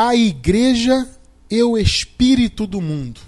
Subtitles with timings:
[0.00, 1.10] a igreja
[1.50, 3.20] e o espírito do mundo.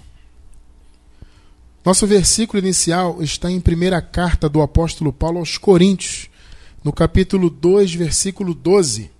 [1.83, 6.29] Nosso versículo inicial está em primeira carta do apóstolo Paulo aos Coríntios,
[6.81, 9.11] no capítulo 2, versículo 12.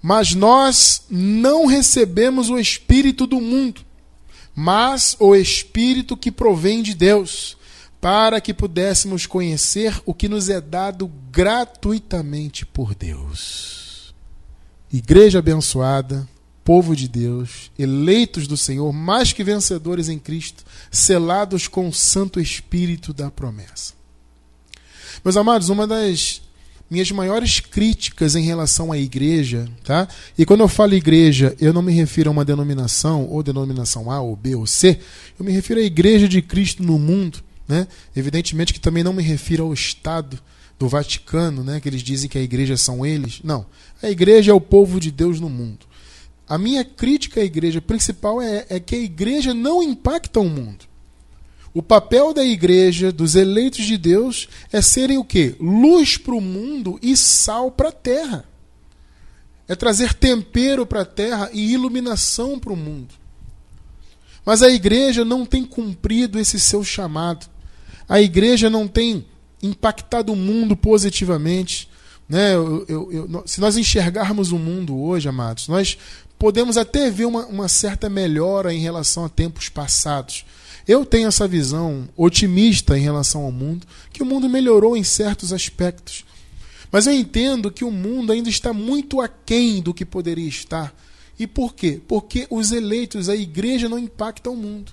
[0.00, 3.80] Mas nós não recebemos o espírito do mundo,
[4.54, 7.56] mas o espírito que provém de Deus,
[8.00, 13.77] para que pudéssemos conhecer o que nos é dado gratuitamente por Deus.
[14.92, 16.26] Igreja abençoada,
[16.64, 22.40] povo de Deus, eleitos do Senhor, mais que vencedores em Cristo, selados com o Santo
[22.40, 23.94] Espírito da promessa.
[25.24, 26.42] Meus amados, uma das
[26.90, 30.08] minhas maiores críticas em relação à igreja, tá?
[30.36, 34.20] E quando eu falo igreja, eu não me refiro a uma denominação, ou denominação A,
[34.20, 34.98] ou B, ou C,
[35.38, 37.86] eu me refiro à igreja de Cristo no mundo, né?
[38.16, 40.38] Evidentemente que também não me refiro ao Estado
[40.78, 41.80] do Vaticano, né?
[41.80, 43.40] Que eles dizem que a igreja são eles.
[43.42, 43.66] Não.
[44.02, 45.86] A igreja é o povo de Deus no mundo.
[46.48, 50.86] A minha crítica à igreja principal é, é que a igreja não impacta o mundo.
[51.74, 55.54] O papel da igreja, dos eleitos de Deus, é serem o quê?
[55.60, 58.44] Luz para o mundo e sal para a terra.
[59.68, 63.14] É trazer tempero para a terra e iluminação para o mundo.
[64.44, 67.46] Mas a igreja não tem cumprido esse seu chamado.
[68.08, 69.26] A igreja não tem
[69.62, 71.88] impactado o mundo positivamente.
[72.28, 72.54] Né?
[72.54, 75.96] Eu, eu, eu, se nós enxergarmos o mundo hoje, amados, nós
[76.38, 80.44] podemos até ver uma, uma certa melhora em relação a tempos passados.
[80.86, 85.52] Eu tenho essa visão otimista em relação ao mundo, que o mundo melhorou em certos
[85.52, 86.24] aspectos.
[86.90, 90.94] Mas eu entendo que o mundo ainda está muito aquém do que poderia estar.
[91.38, 92.00] E por quê?
[92.08, 94.92] Porque os eleitos, a igreja não impacta o mundo.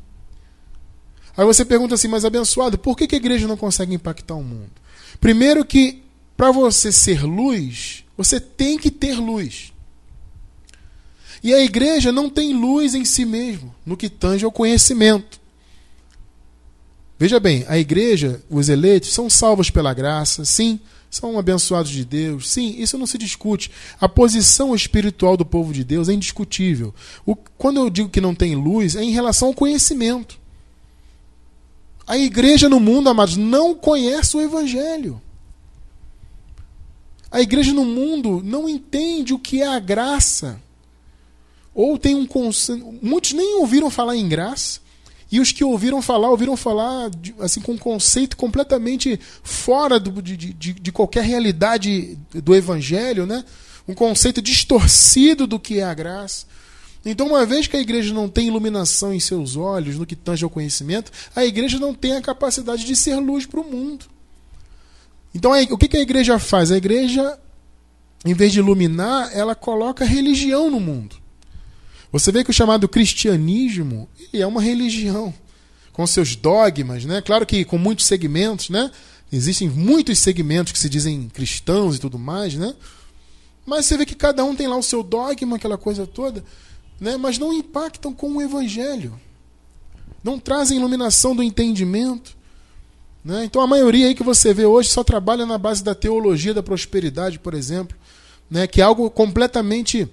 [1.37, 4.71] Aí você pergunta assim, mas abençoado, por que, a igreja não consegue impactar o mundo?
[5.19, 6.04] Primeiro que
[6.35, 9.71] para você ser luz, você tem que ter luz.
[11.43, 15.39] E a igreja não tem luz em si mesmo, no que tange ao conhecimento.
[17.17, 20.79] Veja bem, a igreja, os eleitos, são salvos pela graça, sim,
[21.09, 23.71] são abençoados de Deus, sim, isso não se discute.
[24.01, 26.93] A posição espiritual do povo de Deus é indiscutível.
[27.25, 30.37] O, quando eu digo que não tem luz, é em relação ao conhecimento.
[32.05, 35.21] A igreja no mundo, amados, não conhece o Evangelho.
[37.31, 40.61] A igreja no mundo não entende o que é a graça.
[41.73, 42.93] Ou tem um conceito.
[43.01, 44.79] Muitos nem ouviram falar em graça.
[45.31, 47.09] E os que ouviram falar, ouviram falar
[47.39, 53.43] assim com um conceito completamente fora do, de, de, de qualquer realidade do Evangelho, né?
[53.87, 56.45] um conceito distorcido do que é a graça.
[57.05, 60.43] Então, uma vez que a igreja não tem iluminação em seus olhos no que tange
[60.43, 64.05] ao conhecimento, a igreja não tem a capacidade de ser luz para o mundo.
[65.35, 66.71] Então, o que a igreja faz?
[66.71, 67.37] A igreja,
[68.23, 71.17] em vez de iluminar, ela coloca religião no mundo.
[72.09, 75.33] Você vê que o chamado cristianismo é uma religião
[75.91, 77.21] com seus dogmas, né?
[77.21, 78.89] Claro que com muitos segmentos, né?
[79.29, 82.73] Existem muitos segmentos que se dizem cristãos e tudo mais, né?
[83.65, 86.45] Mas você vê que cada um tem lá o seu dogma, aquela coisa toda,
[86.97, 87.17] né?
[87.17, 89.19] Mas não impactam com o evangelho.
[90.23, 92.34] Não trazem iluminação do entendimento.
[93.25, 93.43] Né?
[93.43, 96.61] Então a maioria aí que você vê hoje só trabalha na base da teologia da
[96.61, 97.97] prosperidade, por exemplo,
[98.47, 98.67] né?
[98.67, 100.07] que é algo completamente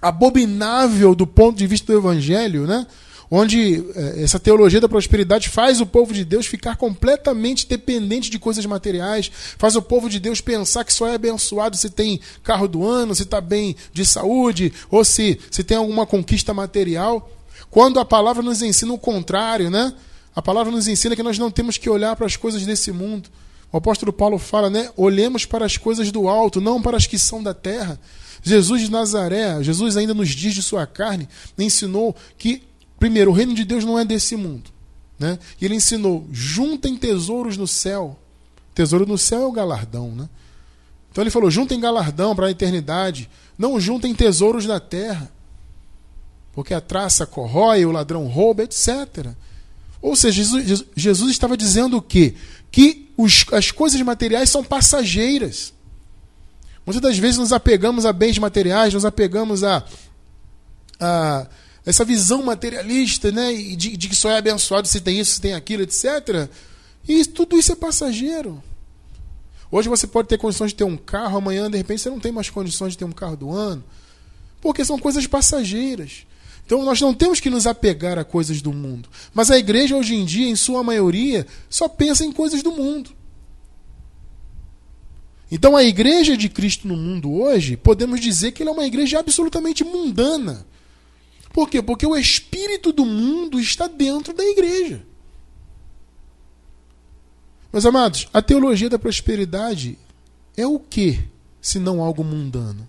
[0.00, 2.84] abominável do ponto de vista do evangelho, né?
[3.30, 8.40] onde eh, essa teologia da prosperidade faz o povo de Deus ficar completamente dependente de
[8.40, 12.66] coisas materiais, faz o povo de Deus pensar que só é abençoado se tem carro
[12.66, 17.30] do ano, se está bem de saúde, ou se, se tem alguma conquista material,
[17.70, 19.94] quando a palavra nos ensina o contrário, né?
[20.34, 23.28] A palavra nos ensina que nós não temos que olhar para as coisas desse mundo.
[23.70, 24.90] O apóstolo Paulo fala, né?
[24.96, 27.98] Olhemos para as coisas do alto, não para as que são da terra.
[28.42, 31.28] Jesus de Nazaré, Jesus ainda nos dias de sua carne,
[31.58, 32.62] ensinou que,
[32.98, 34.70] primeiro, o reino de Deus não é desse mundo.
[35.18, 35.38] Né?
[35.60, 38.18] E ele ensinou: juntem tesouros no céu.
[38.74, 40.10] Tesouro no céu é o galardão.
[40.10, 40.28] Né?
[41.10, 43.30] Então ele falou: juntem galardão para a eternidade.
[43.56, 45.30] Não juntem tesouros na terra.
[46.52, 49.34] Porque a traça corrói, o ladrão rouba, etc.
[50.02, 52.34] Ou seja, Jesus, Jesus estava dizendo o quê?
[52.72, 55.72] Que os, as coisas materiais são passageiras.
[56.84, 59.84] Muitas das vezes nos apegamos a bens materiais, nos apegamos a,
[60.98, 61.46] a
[61.86, 63.52] essa visão materialista, né?
[63.54, 66.48] De, de, que só é abençoado se tem isso, se tem aquilo, etc.
[67.08, 68.62] E tudo isso é passageiro.
[69.70, 72.30] Hoje você pode ter condições de ter um carro, amanhã, de repente, você não tem
[72.30, 73.82] mais condições de ter um carro do ano.
[74.60, 76.26] Porque são coisas passageiras.
[76.64, 79.08] Então nós não temos que nos apegar a coisas do mundo.
[79.34, 83.10] Mas a igreja, hoje em dia, em sua maioria, só pensa em coisas do mundo.
[85.50, 89.18] Então a igreja de Cristo no mundo hoje, podemos dizer que ela é uma igreja
[89.18, 90.66] absolutamente mundana.
[91.52, 91.82] Por quê?
[91.82, 95.04] Porque o espírito do mundo está dentro da igreja.
[97.70, 99.98] Meus amados, a teologia da prosperidade
[100.56, 101.20] é o que,
[101.60, 102.88] se não algo mundano?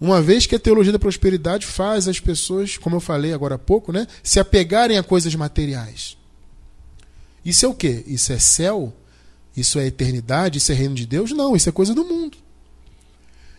[0.00, 3.58] Uma vez que a teologia da prosperidade faz as pessoas, como eu falei agora há
[3.58, 6.16] pouco, né, se apegarem a coisas materiais.
[7.44, 8.04] Isso é o que?
[8.06, 8.94] Isso é céu?
[9.56, 10.58] Isso é eternidade?
[10.58, 11.32] Isso é reino de Deus?
[11.32, 12.38] Não, isso é coisa do mundo.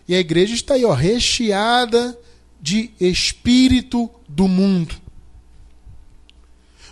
[0.08, 2.18] E a igreja está aí, ó, recheada
[2.62, 4.96] de espírito do mundo.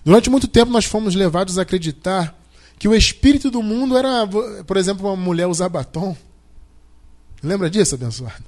[0.04, 2.38] Durante muito tempo nós fomos levados a acreditar
[2.78, 4.28] que o espírito do mundo era,
[4.66, 6.16] por exemplo, uma mulher usar batom.
[7.42, 8.44] Lembra disso, abençoado?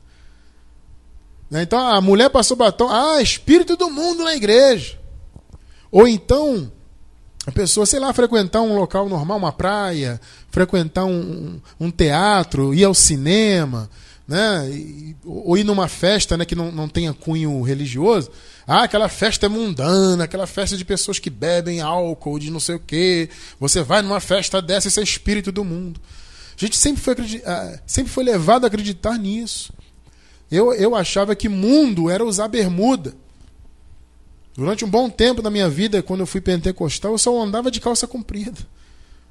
[1.49, 4.99] Né, então a mulher passou batom, ah, espírito do mundo na igreja.
[5.91, 6.71] Ou então
[7.45, 12.83] a pessoa, sei lá, frequentar um local normal, uma praia, frequentar um, um teatro, ir
[12.83, 13.89] ao cinema,
[14.27, 14.69] né?
[15.25, 18.29] ou ir numa festa né, que não, não tenha cunho religioso.
[18.67, 22.75] Ah, aquela festa é mundana, aquela festa de pessoas que bebem álcool, de não sei
[22.75, 23.27] o quê.
[23.59, 25.99] Você vai numa festa dessa, esse é espírito do mundo.
[26.55, 29.73] A gente sempre foi, ah, sempre foi levado a acreditar nisso.
[30.51, 33.13] Eu, eu achava que mundo era usar bermuda.
[34.55, 37.79] Durante um bom tempo da minha vida, quando eu fui pentecostal, eu só andava de
[37.79, 38.59] calça comprida.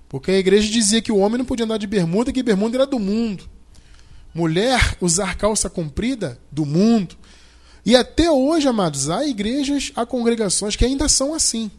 [0.09, 2.87] Porque a igreja dizia que o homem não podia andar de bermuda, que bermuda era
[2.87, 3.45] do mundo.
[4.35, 7.17] Mulher usar calça comprida, do mundo.
[7.85, 11.71] E até hoje, amados, há igrejas, há congregações que ainda são assim.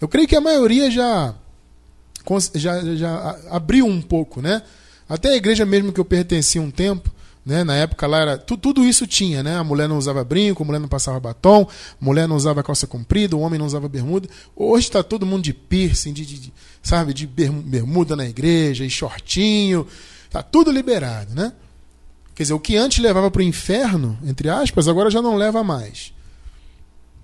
[0.00, 1.34] Eu creio que a maioria já,
[2.54, 4.62] já, já abriu um pouco, né?
[5.08, 7.12] Até a igreja mesmo que eu pertencia um tempo,
[7.46, 7.62] né?
[7.62, 9.56] Na época lá era tu, tudo isso tinha, né?
[9.56, 12.88] A mulher não usava brinco, a mulher não passava batom, a mulher não usava calça
[12.88, 14.28] comprida, o homem não usava bermuda.
[14.56, 16.52] Hoje está todo mundo de piercing, de, de, de,
[16.82, 19.86] sabe, de bermuda na igreja, e shortinho,
[20.28, 21.52] tá tudo liberado, né?
[22.34, 25.62] Quer dizer, o que antes levava para o inferno, entre aspas, agora já não leva
[25.62, 26.12] mais.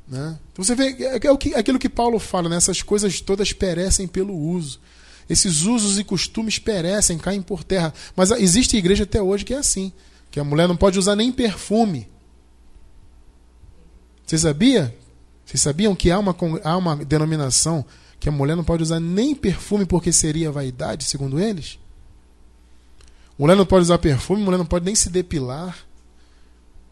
[0.08, 0.38] Né?
[0.52, 2.56] Então você vê, é, é aquilo que Paulo fala, né?
[2.56, 4.80] essas coisas todas perecem pelo uso.
[5.28, 7.92] Esses usos e costumes perecem, caem por terra.
[8.16, 9.92] Mas existe igreja até hoje que é assim
[10.32, 12.08] que a mulher não pode usar nem perfume.
[14.26, 14.96] Você sabia?
[15.44, 16.34] Vocês sabiam que há uma,
[16.64, 17.84] há uma denominação
[18.18, 21.78] que a mulher não pode usar nem perfume porque seria vaidade, segundo eles?
[23.38, 25.76] Mulher não pode usar perfume, mulher não pode nem se depilar.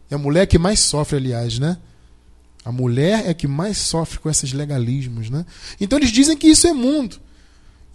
[0.09, 1.79] É a mulher que mais sofre, aliás, né?
[2.63, 5.47] A mulher é que mais sofre com esses legalismos, né?
[5.79, 7.17] Então eles dizem que isso é mundo.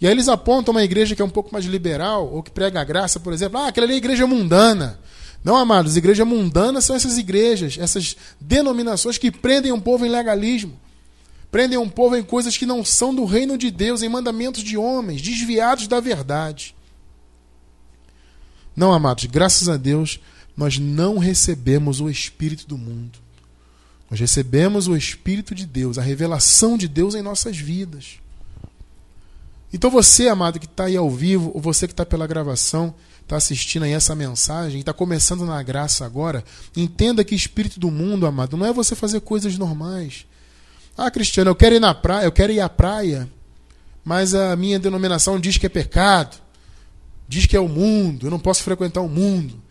[0.01, 2.81] E aí eles apontam uma igreja que é um pouco mais liberal, ou que prega
[2.81, 3.59] a graça, por exemplo.
[3.59, 4.99] Ah, aquela ali é igreja mundana.
[5.43, 10.77] Não, amados, igreja mundana são essas igrejas, essas denominações que prendem um povo em legalismo,
[11.49, 14.77] prendem um povo em coisas que não são do reino de Deus, em mandamentos de
[14.77, 16.75] homens, desviados da verdade.
[18.75, 20.19] Não, amados, graças a Deus,
[20.55, 23.19] nós não recebemos o Espírito do mundo.
[24.09, 28.19] Nós recebemos o Espírito de Deus, a revelação de Deus em nossas vidas.
[29.71, 32.95] Então você, amado, que está aí ao vivo, ou você que está pela gravação,
[33.27, 36.45] está assistindo aí essa mensagem, está começando na graça agora,
[36.75, 40.25] entenda que espírito do mundo, amado, não é você fazer coisas normais.
[40.97, 43.29] Ah, Cristiano, eu quero ir na praia, eu quero ir à praia,
[44.03, 46.37] mas a minha denominação diz que é pecado,
[47.27, 49.61] diz que é o mundo, eu não posso frequentar o mundo.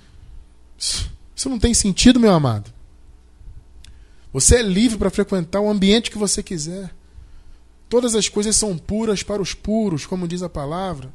[1.35, 2.71] Isso não tem sentido, meu amado.
[4.35, 6.95] Você é livre para frequentar o ambiente que você quiser.
[7.89, 11.11] Todas as coisas são puras para os puros, como diz a palavra.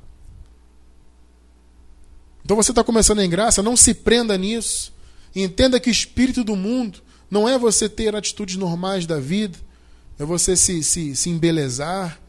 [2.52, 4.92] Então você está começando em graça, não se prenda nisso.
[5.34, 9.58] Entenda que o espírito do mundo não é você ter atitudes normais da vida,
[10.20, 12.20] é você se, se, se embelezar.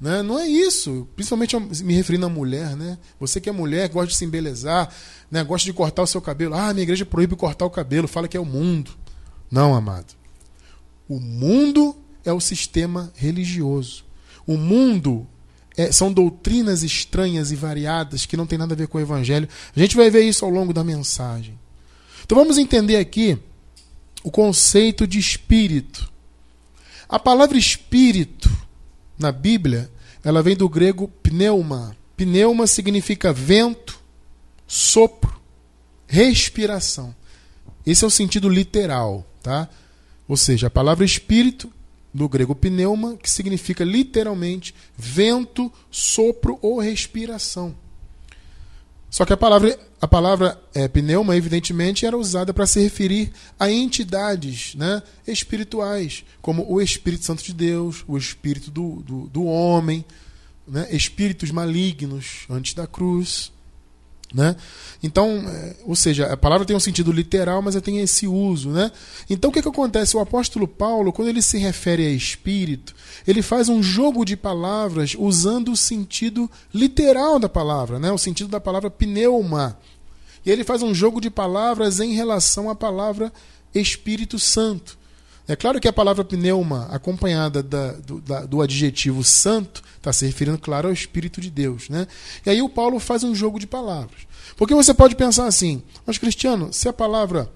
[0.00, 0.20] Né?
[0.20, 1.06] Não é isso.
[1.14, 2.74] Principalmente me referindo à mulher.
[2.74, 2.98] Né?
[3.20, 4.92] Você que é mulher, gosta de se embelezar,
[5.30, 5.44] né?
[5.44, 6.56] gosta de cortar o seu cabelo.
[6.56, 8.90] Ah, minha igreja proíbe cortar o cabelo, fala que é o mundo.
[9.48, 10.12] Não, amado.
[11.08, 14.04] O mundo é o sistema religioso.
[14.44, 15.24] O mundo
[15.78, 19.48] é, são doutrinas estranhas e variadas que não tem nada a ver com o Evangelho.
[19.74, 21.56] A gente vai ver isso ao longo da mensagem.
[22.24, 23.38] Então vamos entender aqui
[24.24, 26.10] o conceito de espírito.
[27.08, 28.50] A palavra espírito
[29.16, 29.88] na Bíblia,
[30.24, 31.96] ela vem do grego pneuma.
[32.16, 34.00] Pneuma significa vento,
[34.66, 35.40] sopro,
[36.08, 37.14] respiração.
[37.86, 39.68] Esse é o sentido literal, tá?
[40.26, 41.72] Ou seja, a palavra espírito
[42.18, 47.74] do grego pneuma, que significa literalmente vento, sopro ou respiração.
[49.08, 53.70] Só que a palavra, a palavra é, pneuma, evidentemente, era usada para se referir a
[53.70, 60.04] entidades né, espirituais, como o Espírito Santo de Deus, o Espírito do, do, do homem,
[60.66, 63.50] né, espíritos malignos antes da cruz.
[64.32, 64.56] Né?
[65.02, 68.70] Então, é, ou seja, a palavra tem um sentido literal, mas ela tem esse uso.
[68.70, 68.92] Né?
[69.28, 70.16] Então, o que, que acontece?
[70.16, 72.94] O apóstolo Paulo, quando ele se refere a espírito,
[73.26, 78.12] ele faz um jogo de palavras usando o sentido literal da palavra, né?
[78.12, 79.78] o sentido da palavra pneuma.
[80.44, 83.32] E ele faz um jogo de palavras em relação à palavra
[83.74, 84.98] Espírito Santo.
[85.48, 90.26] É claro que a palavra pneuma, acompanhada da, do, da, do, adjetivo santo, está se
[90.26, 91.88] referindo, claro, ao Espírito de Deus.
[91.88, 92.06] Né?
[92.44, 94.28] E aí o Paulo faz um jogo de palavras.
[94.58, 97.50] Porque você pode pensar assim, mas Cristiano, se a palavra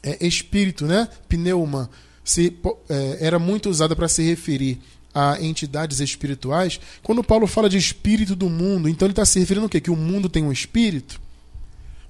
[0.00, 1.90] é, espírito, né, pneuma,
[2.22, 2.56] se,
[2.88, 4.80] é, era muito usada para se referir
[5.12, 9.64] a entidades espirituais, quando Paulo fala de espírito do mundo, então ele está se referindo
[9.64, 9.80] ao quê?
[9.80, 11.20] Que o mundo tem um espírito?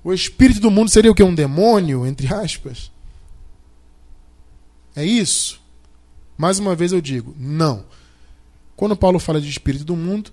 [0.04, 1.22] O espírito do mundo seria o que?
[1.22, 2.90] Um demônio, entre aspas?
[4.98, 5.60] É isso?
[6.36, 7.84] Mais uma vez eu digo, não.
[8.74, 10.32] Quando Paulo fala de espírito do mundo,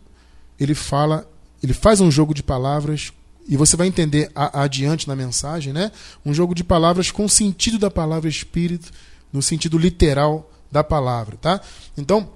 [0.60, 1.30] ele fala,
[1.62, 3.14] ele faz um jogo de palavras
[3.48, 5.92] e você vai entender a, adiante na mensagem, né?
[6.26, 8.92] Um jogo de palavras com o sentido da palavra espírito,
[9.32, 11.62] no sentido literal da palavra, tá?
[11.96, 12.28] Então,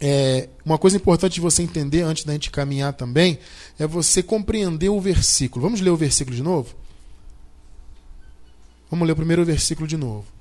[0.00, 3.40] é, uma coisa importante de você entender antes da gente caminhar também
[3.80, 5.64] é você compreender o versículo.
[5.64, 6.72] Vamos ler o versículo de novo?
[8.88, 10.37] Vamos ler o primeiro versículo de novo.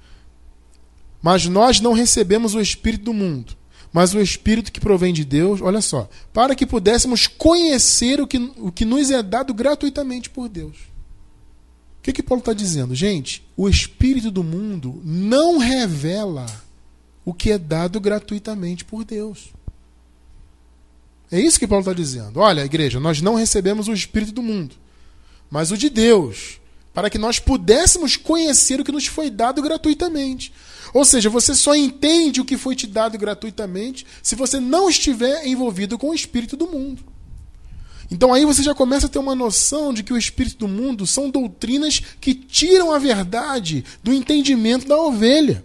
[1.22, 3.56] Mas nós não recebemos o Espírito do mundo,
[3.92, 8.38] mas o Espírito que provém de Deus, olha só, para que pudéssemos conhecer o que,
[8.58, 10.78] o que nos é dado gratuitamente por Deus.
[12.00, 12.96] O que, que Paulo está dizendo?
[12.96, 16.46] Gente, o Espírito do mundo não revela
[17.26, 19.50] o que é dado gratuitamente por Deus.
[21.30, 22.40] É isso que Paulo está dizendo.
[22.40, 24.76] Olha, igreja, nós não recebemos o Espírito do mundo,
[25.50, 26.60] mas o de Deus,
[26.94, 30.54] para que nós pudéssemos conhecer o que nos foi dado gratuitamente.
[30.94, 35.46] Ou seja, você só entende o que foi te dado gratuitamente se você não estiver
[35.46, 37.03] envolvido com o espírito do mundo.
[38.10, 41.06] Então aí você já começa a ter uma noção de que o espírito do mundo
[41.06, 45.63] são doutrinas que tiram a verdade do entendimento da ovelha.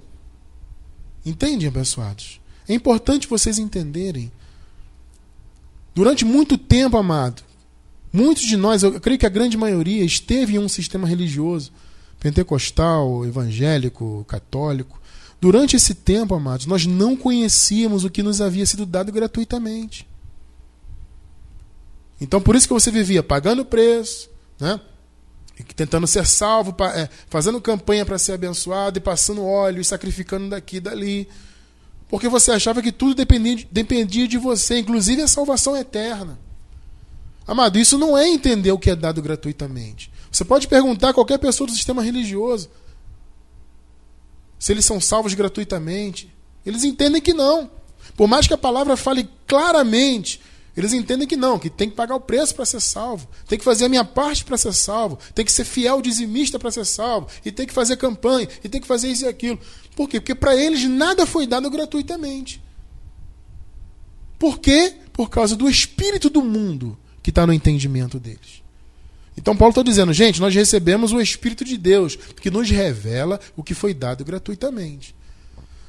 [1.24, 2.40] Entendem, abençoados?
[2.68, 4.32] É importante vocês entenderem.
[5.94, 7.42] Durante muito tempo, amado,
[8.12, 11.70] muitos de nós, eu creio que a grande maioria, esteve em um sistema religioso,
[12.18, 15.00] pentecostal, evangélico, católico,
[15.42, 20.06] Durante esse tempo, amados, nós não conhecíamos o que nos havia sido dado gratuitamente.
[22.20, 24.30] Então, por isso que você vivia pagando preço,
[24.60, 24.80] né?
[25.74, 30.76] tentando ser salvo, é, fazendo campanha para ser abençoado e passando óleo e sacrificando daqui
[30.76, 31.28] e dali.
[32.08, 36.38] Porque você achava que tudo dependia, dependia de você, inclusive a salvação eterna.
[37.44, 40.08] Amado, isso não é entender o que é dado gratuitamente.
[40.30, 42.70] Você pode perguntar a qualquer pessoa do sistema religioso
[44.62, 46.32] se eles são salvos gratuitamente.
[46.64, 47.68] Eles entendem que não.
[48.16, 50.40] Por mais que a palavra fale claramente,
[50.76, 53.64] eles entendem que não, que tem que pagar o preço para ser salvo, tem que
[53.64, 57.26] fazer a minha parte para ser salvo, tem que ser fiel dizimista para ser salvo,
[57.44, 59.58] e tem que fazer campanha, e tem que fazer isso e aquilo.
[59.96, 60.20] Por quê?
[60.20, 62.62] Porque para eles nada foi dado gratuitamente.
[64.38, 64.94] Por quê?
[65.12, 68.61] Por causa do espírito do mundo que está no entendimento deles.
[69.36, 73.62] Então Paulo está dizendo, gente, nós recebemos o Espírito de Deus, que nos revela o
[73.62, 75.14] que foi dado gratuitamente.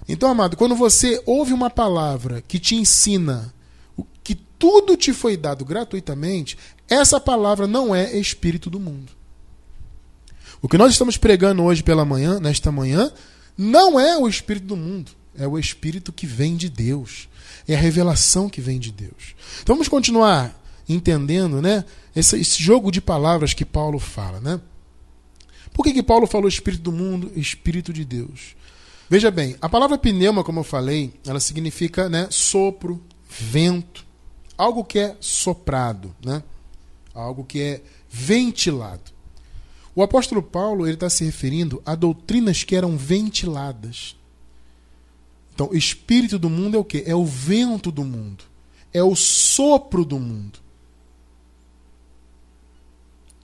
[0.07, 3.53] Então, amado, quando você ouve uma palavra que te ensina
[4.23, 6.57] que tudo te foi dado gratuitamente,
[6.89, 9.12] essa palavra não é espírito do mundo.
[10.62, 13.12] O que nós estamos pregando hoje pela manhã, nesta manhã,
[13.57, 17.27] não é o espírito do mundo, é o espírito que vem de Deus.
[17.67, 19.35] É a revelação que vem de Deus.
[19.62, 20.57] Então vamos continuar
[20.88, 21.85] entendendo, né?
[22.15, 24.62] Esse, esse, jogo de palavras que Paulo fala, né?
[25.74, 28.55] Por que, que Paulo falou espírito do mundo, espírito de Deus?
[29.10, 34.05] Veja bem, a palavra pneuma, como eu falei, ela significa, né, sopro, vento,
[34.58, 36.43] algo que é soprado, né?
[37.13, 39.12] Algo que é ventilado.
[39.96, 44.15] O apóstolo Paulo ele está se referindo a doutrinas que eram ventiladas.
[45.53, 47.03] Então, espírito do mundo é o que?
[47.05, 48.43] É o vento do mundo.
[48.91, 50.60] É o sopro do mundo.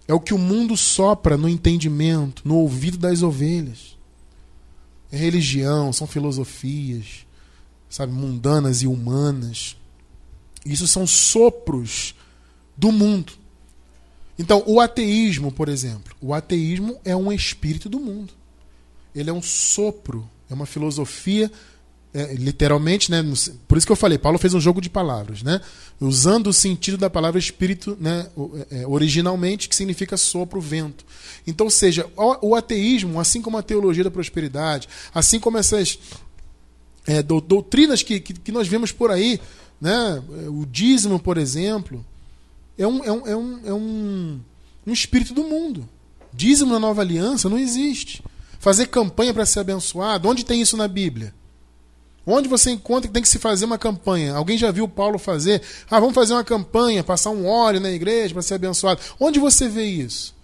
[0.09, 3.95] É o que o mundo sopra no entendimento, no ouvido das ovelhas.
[5.11, 7.27] É religião, são filosofias,
[7.87, 9.77] sabe, mundanas e humanas.
[10.65, 12.15] Isso são sopros
[12.75, 13.33] do mundo.
[14.39, 18.33] Então, o ateísmo, por exemplo, o ateísmo é um espírito do mundo.
[19.13, 21.51] Ele é um sopro, é uma filosofia
[22.13, 23.23] é, literalmente, né?
[23.67, 25.61] Por isso que eu falei, Paulo fez um jogo de palavras, né?
[25.99, 28.27] Usando o sentido da palavra espírito, né?
[28.71, 31.05] É, originalmente, que significa sopro, vento.
[31.45, 35.99] Então, ou seja, o, ateísmo, assim como a teologia da prosperidade, assim como essas
[37.05, 39.39] é, do, doutrinas que, que, que, nós vemos por aí,
[39.79, 40.21] né?
[40.47, 42.05] O dízimo, por exemplo,
[42.77, 44.39] é um, é um, é um, é um
[44.89, 45.87] um espírito do mundo.
[46.33, 48.23] Dízimo na nova aliança não existe.
[48.59, 51.33] Fazer campanha para ser abençoado, onde tem isso na Bíblia?
[52.31, 54.35] Onde você encontra que tem que se fazer uma campanha?
[54.35, 55.63] Alguém já viu Paulo fazer?
[55.89, 59.01] Ah, vamos fazer uma campanha, passar um óleo na igreja para ser abençoado.
[59.19, 60.35] Onde você vê isso?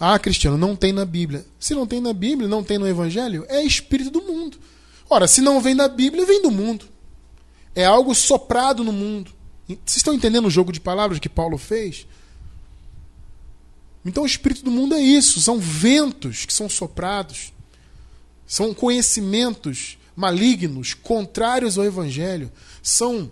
[0.00, 1.44] Ah, Cristiano, não tem na Bíblia.
[1.60, 4.56] Se não tem na Bíblia, não tem no Evangelho, é espírito do mundo.
[5.10, 6.86] Ora, se não vem da Bíblia, vem do mundo.
[7.74, 9.30] É algo soprado no mundo.
[9.68, 12.06] Vocês estão entendendo o jogo de palavras que Paulo fez?
[14.06, 17.52] Então, o espírito do mundo é isso: são ventos que são soprados,
[18.46, 22.50] são conhecimentos malignos, contrários ao Evangelho,
[22.82, 23.30] são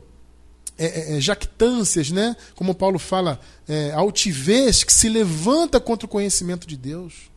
[0.79, 2.35] é, é, é, jactâncias, né?
[2.55, 7.31] como Paulo fala, é, altivez que se levanta contra o conhecimento de Deus.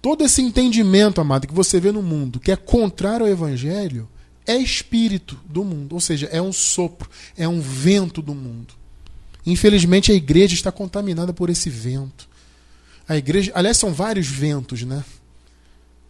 [0.00, 4.08] Todo esse entendimento, amado, que você vê no mundo, que é contrário ao Evangelho,
[4.46, 8.74] é espírito do mundo, ou seja, é um sopro, é um vento do mundo.
[9.46, 12.28] Infelizmente a igreja está contaminada por esse vento.
[13.08, 15.04] A igreja, aliás, são vários ventos, né?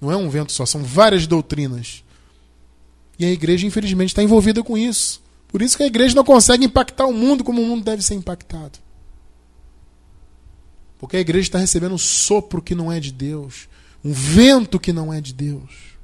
[0.04, 2.04] Não é um vento só, são várias doutrinas.
[3.18, 5.22] E a igreja, infelizmente, está envolvida com isso.
[5.48, 8.14] Por isso que a igreja não consegue impactar o mundo como o mundo deve ser
[8.14, 8.78] impactado.
[10.98, 13.66] Porque a igreja está recebendo um sopro que não é de Deus,
[14.04, 15.96] um vento que não é de Deus.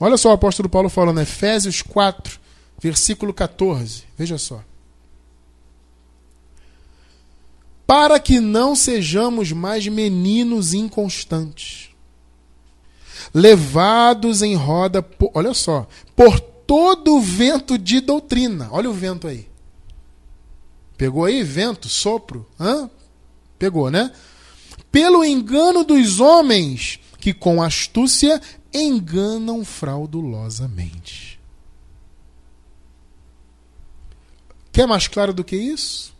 [0.00, 2.40] Olha só o apóstolo Paulo falando, Efésios 4,
[2.82, 4.02] versículo 14.
[4.18, 4.64] Veja só.
[7.86, 11.94] Para que não sejamos mais meninos inconstantes
[13.32, 18.68] levados em roda, por, olha só, por todo vento de doutrina.
[18.70, 19.48] Olha o vento aí.
[20.96, 22.46] Pegou aí vento, sopro?
[22.58, 22.90] Hã?
[23.58, 24.12] Pegou, né?
[24.90, 28.40] Pelo engano dos homens que com astúcia
[28.72, 31.38] enganam fraudulosamente.
[34.72, 36.14] Quer mais claro do que isso?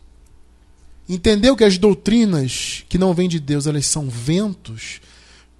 [1.07, 4.99] Entendeu que as doutrinas que não vêm de Deus, elas são ventos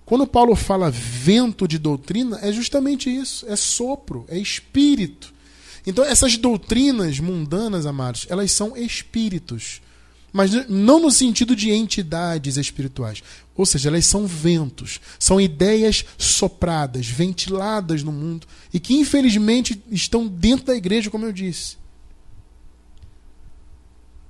[0.07, 5.33] quando Paulo fala vento de doutrina, é justamente isso: é sopro, é espírito.
[5.85, 9.81] Então, essas doutrinas mundanas, amados, elas são espíritos.
[10.31, 13.21] Mas não no sentido de entidades espirituais.
[13.53, 20.25] Ou seja, elas são ventos, são ideias sopradas, ventiladas no mundo e que infelizmente estão
[20.25, 21.75] dentro da igreja, como eu disse.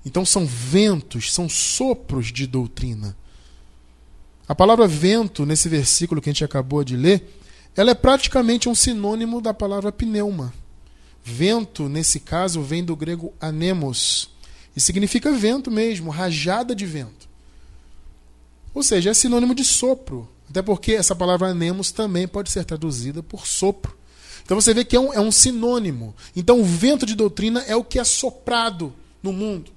[0.03, 3.15] Então são ventos, são sopros de doutrina.
[4.47, 7.37] A palavra vento, nesse versículo que a gente acabou de ler,
[7.75, 10.53] ela é praticamente um sinônimo da palavra pneuma.
[11.23, 14.29] Vento, nesse caso, vem do grego anemos,
[14.73, 17.27] e significa vento mesmo, rajada de vento.
[18.73, 23.21] Ou seja, é sinônimo de sopro, até porque essa palavra anemos também pode ser traduzida
[23.21, 23.97] por sopro.
[24.45, 26.15] Então você vê que é um, é um sinônimo.
[26.33, 29.71] Então o vento de doutrina é o que é soprado no mundo.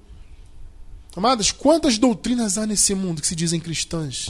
[1.13, 4.29] Amadas, quantas doutrinas há nesse mundo que se dizem cristãs?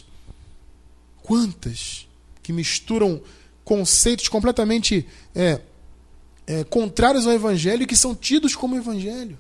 [1.31, 2.09] Quantas
[2.43, 3.21] que misturam
[3.63, 5.61] conceitos completamente é,
[6.45, 9.39] é, contrários ao Evangelho e que são tidos como Evangelho?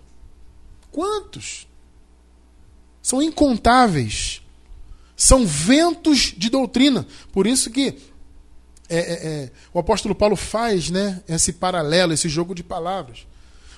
[0.89, 1.67] Quantos?
[3.01, 4.41] São incontáveis.
[5.17, 7.05] São ventos de doutrina.
[7.33, 7.97] Por isso que
[8.87, 13.27] é, é, é, o apóstolo Paulo faz né, esse paralelo, esse jogo de palavras.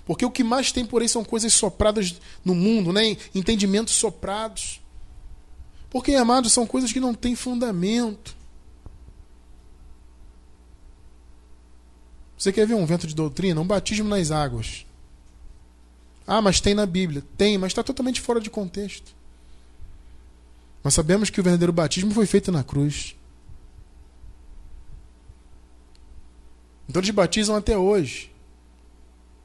[0.06, 2.14] Porque o que mais tem por aí são coisas sopradas
[2.46, 3.18] no mundo, né?
[3.34, 4.83] entendimentos soprados.
[5.94, 8.36] Porque, amados, são coisas que não têm fundamento.
[12.36, 13.62] Você quer ver um vento de doutrina?
[13.62, 14.88] Um batismo nas águas.
[16.26, 17.24] Ah, mas tem na Bíblia.
[17.38, 19.14] Tem, mas está totalmente fora de contexto.
[20.84, 23.16] Nós sabemos que o verdadeiro batismo foi feito na cruz.
[26.90, 28.33] Então eles batizam até hoje.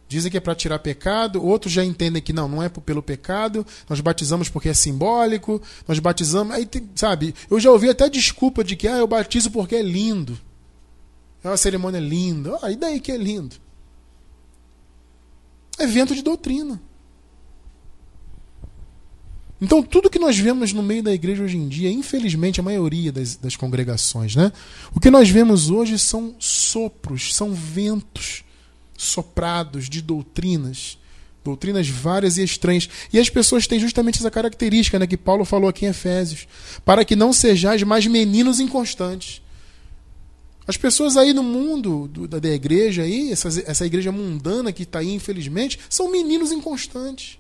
[0.09, 3.65] Dizem que é para tirar pecado, outros já entendem que não, não é pelo pecado,
[3.87, 6.55] nós batizamos porque é simbólico, nós batizamos.
[6.55, 9.83] Aí, tem, sabe, eu já ouvi até desculpa de que ah, eu batizo porque é
[9.83, 10.39] lindo.
[11.45, 12.59] É uma cerimônia linda.
[12.63, 13.57] Ah, e daí que é lindo?
[15.79, 16.81] É vento de doutrina.
[19.61, 23.13] Então, tudo que nós vemos no meio da igreja hoje em dia, infelizmente, a maioria
[23.13, 24.53] das, das congregações, né?
[24.95, 28.45] O que nós vemos hoje são sopros, são ventos
[28.99, 30.99] soprados de doutrinas,
[31.45, 32.91] doutrinas várias e estranhas.
[33.13, 36.49] E as pessoas têm justamente essa característica, né, que Paulo falou aqui em Efésios,
[36.85, 39.41] para que não sejais mais meninos inconstantes.
[40.67, 44.83] As pessoas aí no mundo do, da, da, igreja aí, essa, essa igreja mundana que
[44.83, 47.38] está aí, infelizmente, são meninos inconstantes.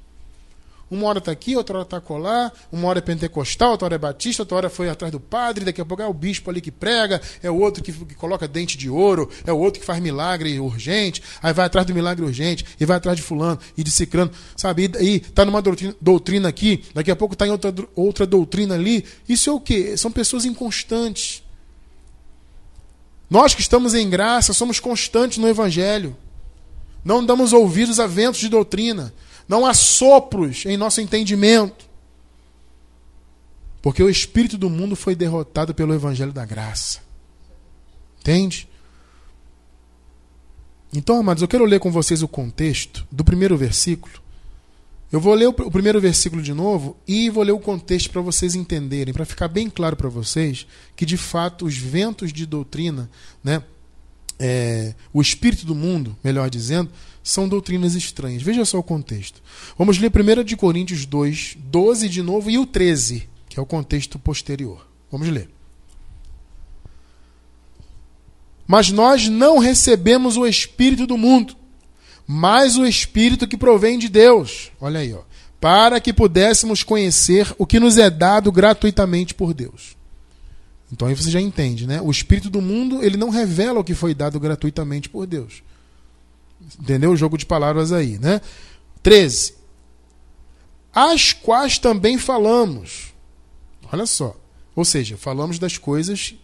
[0.90, 3.98] Uma hora está aqui, outra hora está colar, uma hora é pentecostal, outra hora é
[3.98, 6.70] batista, outra hora foi atrás do padre, daqui a pouco é o bispo ali que
[6.70, 10.00] prega, é o outro que, que coloca dente de ouro, é o outro que faz
[10.00, 13.90] milagre urgente, aí vai atrás do milagre urgente, e vai atrás de fulano e de
[13.90, 14.90] ciclano, sabe?
[14.98, 19.04] E está numa doutrina, doutrina, aqui, daqui a pouco está em outra, outra doutrina ali.
[19.28, 19.94] Isso é o quê?
[19.96, 21.42] São pessoas inconstantes.
[23.28, 26.16] Nós que estamos em graça somos constantes no Evangelho.
[27.04, 29.12] Não damos ouvidos a ventos de doutrina.
[29.48, 31.88] Não há sopros em nosso entendimento.
[33.80, 37.00] Porque o espírito do mundo foi derrotado pelo evangelho da graça.
[38.20, 38.68] Entende?
[40.92, 44.20] Então, amados, eu quero ler com vocês o contexto do primeiro versículo.
[45.10, 48.54] Eu vou ler o primeiro versículo de novo e vou ler o contexto para vocês
[48.54, 53.08] entenderem, para ficar bem claro para vocês que de fato os ventos de doutrina,
[53.42, 53.62] né,
[54.38, 56.90] é, o espírito do mundo, melhor dizendo,
[57.28, 58.42] são doutrinas estranhas.
[58.42, 59.42] Veja só o contexto.
[59.76, 63.66] Vamos ler 1 de Coríntios 2, 12 de novo e o 13, que é o
[63.66, 64.86] contexto posterior.
[65.12, 65.50] Vamos ler.
[68.66, 71.54] Mas nós não recebemos o espírito do mundo,
[72.26, 74.70] mas o espírito que provém de Deus.
[74.80, 75.20] Olha aí, ó.
[75.60, 79.96] Para que pudéssemos conhecer o que nos é dado gratuitamente por Deus.
[80.90, 82.00] Então aí você já entende, né?
[82.00, 85.62] O espírito do mundo, ele não revela o que foi dado gratuitamente por Deus.
[86.80, 88.40] Entendeu o jogo de palavras aí, né?
[89.02, 89.54] 13.
[90.92, 93.14] As quais também falamos.
[93.92, 94.36] Olha só.
[94.74, 96.34] Ou seja, falamos das coisas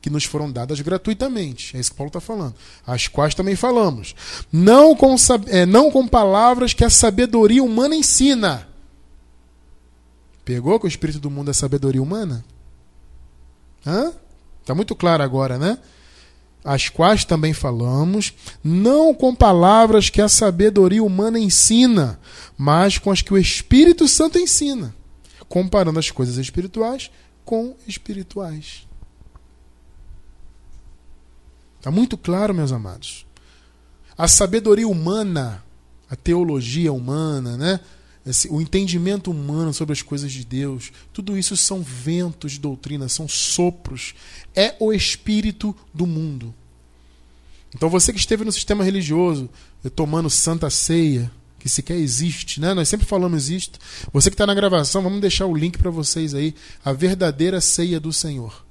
[0.00, 1.76] que nos foram dadas gratuitamente.
[1.76, 2.54] É isso que Paulo está falando.
[2.86, 4.14] As quais também falamos.
[4.50, 5.14] Não com,
[5.48, 8.68] é, não com palavras que a sabedoria humana ensina.
[10.44, 12.44] Pegou que o espírito do mundo é sabedoria humana?
[13.86, 14.12] Hã?
[14.64, 15.78] Tá muito claro agora, né?
[16.64, 22.20] As quais também falamos, não com palavras que a sabedoria humana ensina,
[22.56, 24.94] mas com as que o Espírito Santo ensina,
[25.48, 27.10] comparando as coisas espirituais
[27.44, 28.86] com espirituais.
[31.78, 33.26] Está muito claro, meus amados.
[34.16, 35.64] A sabedoria humana,
[36.10, 37.80] a teologia humana, né?
[38.50, 43.26] O entendimento humano sobre as coisas de Deus, tudo isso são ventos de doutrina, são
[43.26, 44.14] sopros.
[44.54, 46.54] É o espírito do mundo.
[47.74, 49.48] Então você que esteve no sistema religioso,
[49.94, 52.74] tomando santa ceia, que sequer existe, né?
[52.74, 53.78] Nós sempre falamos isto.
[54.12, 56.54] Você que está na gravação, vamos deixar o link para vocês aí,
[56.84, 58.64] a verdadeira ceia do Senhor.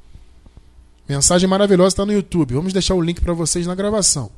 [1.07, 2.53] Mensagem maravilhosa está no YouTube.
[2.53, 4.31] Vamos deixar o link para vocês na gravação.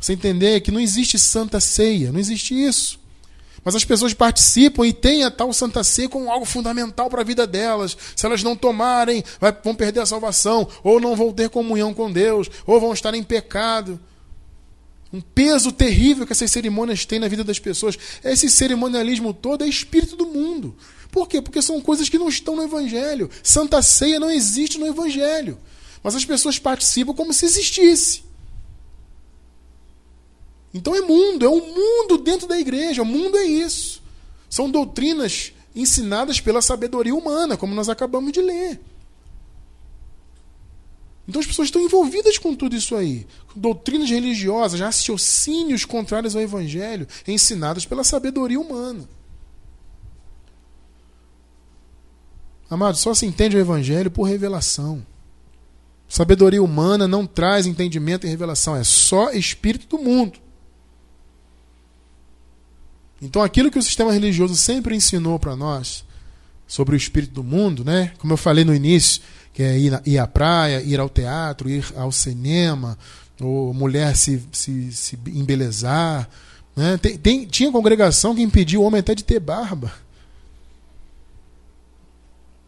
[0.00, 2.98] Você entender que não existe santa ceia, não existe isso.
[3.66, 7.24] Mas as pessoas participam e têm a tal Santa Ceia como algo fundamental para a
[7.24, 7.98] vida delas.
[8.14, 9.24] Se elas não tomarem,
[9.64, 13.24] vão perder a salvação, ou não vão ter comunhão com Deus, ou vão estar em
[13.24, 13.98] pecado.
[15.12, 17.98] Um peso terrível que essas cerimônias têm na vida das pessoas.
[18.22, 20.76] Esse cerimonialismo todo é espírito do mundo.
[21.10, 21.42] Por quê?
[21.42, 23.28] Porque são coisas que não estão no Evangelho.
[23.42, 25.58] Santa Ceia não existe no Evangelho.
[26.04, 28.25] Mas as pessoas participam como se existisse.
[30.76, 33.02] Então é mundo, é um mundo dentro da igreja.
[33.02, 34.02] O mundo é isso.
[34.48, 38.78] São doutrinas ensinadas pela sabedoria humana, como nós acabamos de ler.
[41.26, 43.26] Então as pessoas estão envolvidas com tudo isso aí.
[43.54, 49.08] Doutrinas religiosas, raciocínios contrários ao evangelho, ensinados pela sabedoria humana.
[52.68, 55.04] Amado, só se entende o evangelho por revelação.
[56.06, 60.45] Sabedoria humana não traz entendimento e revelação, é só espírito do mundo.
[63.20, 66.04] Então, aquilo que o sistema religioso sempre ensinou para nós
[66.66, 68.12] sobre o espírito do mundo, né?
[68.18, 71.84] Como eu falei no início, que é ir, ir à praia, ir ao teatro, ir
[71.96, 72.98] ao cinema,
[73.40, 76.28] ou mulher se, se, se embelezar.
[76.74, 76.98] Né?
[76.98, 79.92] Tem, tem, tinha congregação que impedia o homem até de ter barba.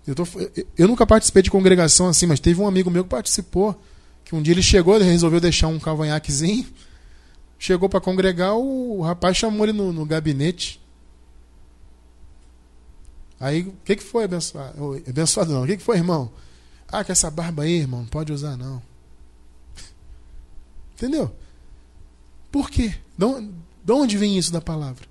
[0.07, 0.27] Eu, tô,
[0.79, 3.79] eu, nunca participei de congregação assim, mas teve um amigo meu que participou.
[4.25, 6.67] Que um dia ele chegou, e resolveu deixar um cavanhaquezinho
[7.59, 10.81] Chegou para congregar, o rapaz chamou ele no, no gabinete.
[13.41, 15.03] Aí, o que, que foi, abençoado?
[15.09, 16.31] Abençoado não, o que, que foi, irmão?
[16.87, 18.81] Ah, que essa barba aí, irmão, não pode usar não.
[20.95, 21.35] Entendeu?
[22.51, 22.95] Por quê?
[23.17, 25.07] De onde vem isso da palavra?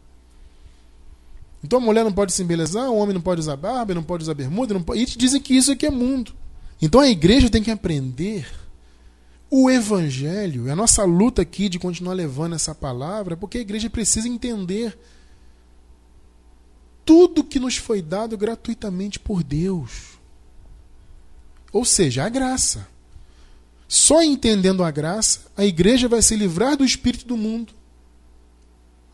[1.64, 4.24] Então a mulher não pode se embelezar, o homem não pode usar barba, não pode
[4.24, 5.02] usar bermuda, não pode...
[5.02, 6.34] e te dizem que isso aqui é mundo.
[6.82, 8.48] Então a igreja tem que aprender
[9.50, 13.90] o Evangelho, a nossa luta aqui de continuar levando essa palavra, é porque a igreja
[13.90, 14.98] precisa entender
[17.06, 20.18] tudo que nos foi dado gratuitamente por Deus.
[21.72, 22.88] Ou seja, a graça.
[23.88, 27.72] Só entendendo a graça, a igreja vai se livrar do espírito do mundo,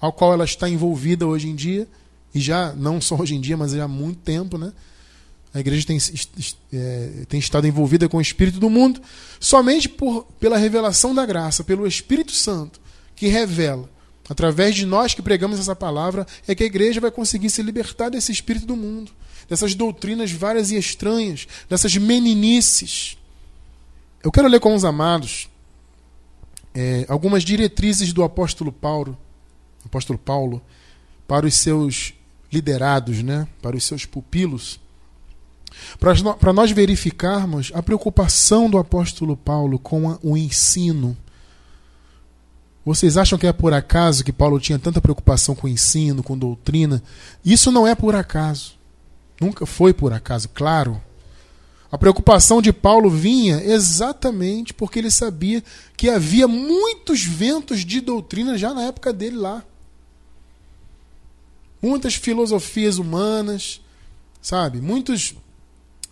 [0.02, 1.88] ao qual ela está envolvida hoje em dia,
[2.34, 4.74] e já não só hoje em dia, mas já há muito tempo, né?
[5.54, 6.00] A igreja tem,
[6.74, 9.00] é, tem estado envolvida com o espírito do mundo
[9.40, 12.82] somente por, pela revelação da graça, pelo Espírito Santo,
[13.16, 13.88] que revela,
[14.28, 18.10] através de nós que pregamos essa palavra, é que a igreja vai conseguir se libertar
[18.10, 19.12] desse espírito do mundo,
[19.48, 23.16] dessas doutrinas várias e estranhas, dessas meninices.
[24.24, 25.50] Eu quero ler com os amados
[26.74, 29.16] é, algumas diretrizes do apóstolo Paulo,
[29.86, 30.60] apóstolo Paulo,
[31.28, 32.14] para os seus
[32.52, 34.80] liderados, né, para os seus pupilos
[36.00, 41.18] para nós verificarmos a preocupação do apóstolo Paulo com o ensino.
[42.86, 46.38] Vocês acham que é por acaso que Paulo tinha tanta preocupação com o ensino, com
[46.38, 47.02] doutrina?
[47.44, 48.74] Isso não é por acaso.
[49.40, 51.02] Nunca foi por acaso, claro.
[51.90, 55.64] A preocupação de Paulo vinha exatamente porque ele sabia
[55.96, 59.64] que havia muitos ventos de doutrina já na época dele lá.
[61.82, 63.80] Muitas filosofias humanas,
[64.42, 64.82] sabe?
[64.82, 65.36] Muitos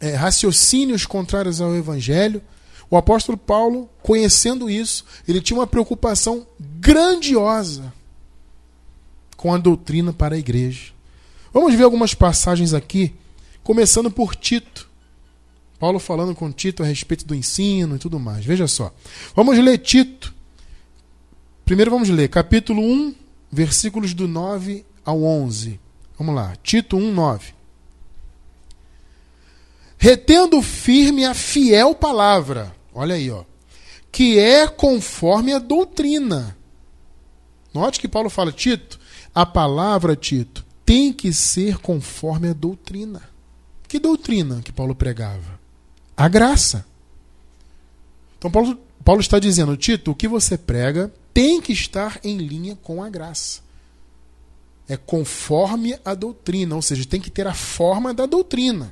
[0.01, 2.41] é, raciocínios contrários ao Evangelho.
[2.89, 7.93] O apóstolo Paulo, conhecendo isso, ele tinha uma preocupação grandiosa
[9.37, 10.91] com a doutrina para a igreja.
[11.53, 13.13] Vamos ver algumas passagens aqui,
[13.63, 14.89] começando por Tito.
[15.79, 18.43] Paulo falando com Tito a respeito do ensino e tudo mais.
[18.43, 18.93] Veja só.
[19.35, 20.33] Vamos ler Tito.
[21.63, 23.15] Primeiro vamos ler capítulo 1,
[23.51, 25.79] versículos do 9 ao 11.
[26.17, 26.55] Vamos lá.
[26.61, 27.60] Tito 1, 9
[30.01, 32.75] retendo firme a fiel palavra.
[32.91, 33.43] Olha aí, ó.
[34.11, 36.57] Que é conforme a doutrina.
[37.71, 38.99] Note que Paulo fala, Tito,
[39.33, 43.21] a palavra, Tito, tem que ser conforme a doutrina.
[43.87, 45.59] Que doutrina que Paulo pregava?
[46.17, 46.83] A graça.
[48.39, 52.75] Então Paulo, Paulo está dizendo, Tito, o que você prega tem que estar em linha
[52.81, 53.61] com a graça.
[54.89, 58.91] É conforme a doutrina, ou seja, tem que ter a forma da doutrina.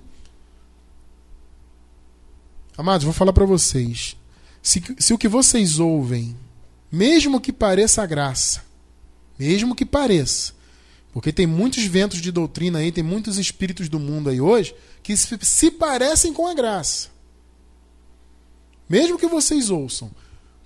[2.79, 4.15] Amados, vou falar para vocês.
[4.61, 6.33] Se, se o que vocês ouvem,
[6.89, 8.63] mesmo que pareça graça,
[9.37, 10.53] mesmo que pareça,
[11.11, 15.17] porque tem muitos ventos de doutrina aí, tem muitos espíritos do mundo aí hoje que
[15.17, 17.09] se, se parecem com a graça.
[18.87, 20.09] Mesmo que vocês ouçam,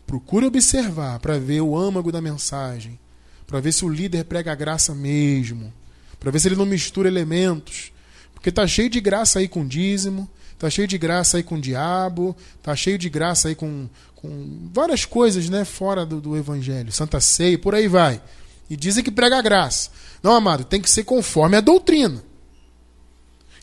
[0.06, 3.00] procure observar para ver o âmago da mensagem,
[3.48, 5.74] para ver se o líder prega a graça mesmo,
[6.20, 7.92] para ver se ele não mistura elementos,
[8.36, 10.30] porque tá cheio de graça aí com dízimo,
[10.64, 14.70] Tá cheio de graça aí com o diabo, tá cheio de graça aí com, com
[14.72, 18.22] várias coisas, né, fora do, do evangelho, Santa Ceia, por aí vai.
[18.70, 19.90] E dizem que prega a graça.
[20.24, 22.24] Não, amado, tem que ser conforme a doutrina.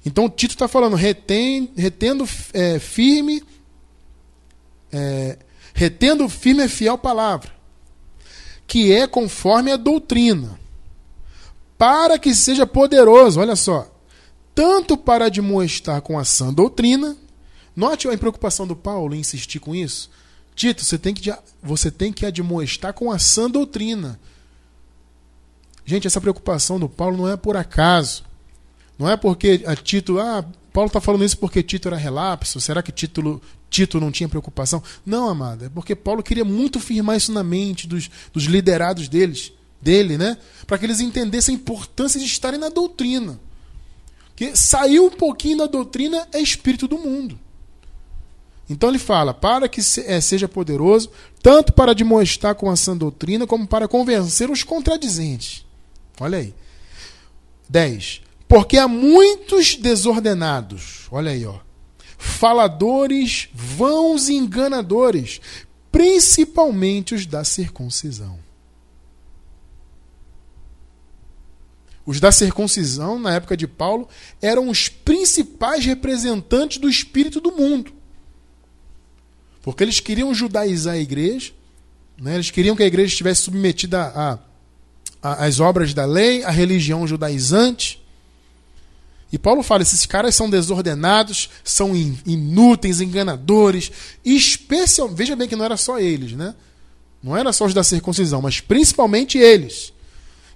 [0.05, 3.43] Então o Tito está falando, retém, retendo é, firme,
[4.93, 5.39] é,
[5.73, 7.51] retendo firme e fiel palavra,
[8.67, 10.61] que é conforme a doutrina,
[11.79, 13.90] para que seja poderoso, olha só,
[14.61, 17.17] tanto para admoestar com a sã doutrina.
[17.75, 20.11] Note a preocupação do Paulo em insistir com isso.
[20.55, 24.21] Tito, você tem que, você tem que admoestar com a sã doutrina.
[25.87, 28.23] Gente, essa preocupação do Paulo não é por acaso.
[28.99, 30.45] Não é porque a Tito, ah,
[30.75, 32.61] Paulo está falando isso porque Tito era relapso.
[32.61, 34.83] Será que Tito, Tito não tinha preocupação?
[35.07, 39.55] Não, amado, é porque Paulo queria muito firmar isso na mente dos, dos liderados deles,
[39.81, 40.37] dele, né?
[40.67, 43.41] Para que eles entendessem a importância de estarem na doutrina
[44.41, 47.39] que saiu um pouquinho da doutrina é espírito do mundo.
[48.71, 51.11] Então ele fala, para que é, seja poderoso,
[51.43, 55.67] tanto para demonstrar com a sã doutrina, como para convencer os contradizentes.
[56.19, 56.55] Olha aí.
[57.69, 58.23] 10.
[58.49, 61.59] Porque há muitos desordenados, olha aí, ó,
[62.17, 65.39] faladores, vãos e enganadores,
[65.93, 68.39] principalmente os da circuncisão.
[72.11, 74.09] Os da circuncisão, na época de Paulo,
[74.43, 77.93] eram os principais representantes do espírito do mundo.
[79.63, 81.53] Porque eles queriam judaizar a igreja,
[82.21, 82.35] né?
[82.35, 84.41] eles queriam que a igreja estivesse submetida
[85.23, 88.03] às obras da lei, à religião judaizante.
[89.33, 93.93] E Paulo fala: esses caras são desordenados, são inúteis, enganadores,
[94.25, 95.09] especial.
[95.09, 96.57] Veja bem que não era só eles, né?
[97.23, 99.93] Não era só os da circuncisão, mas principalmente eles.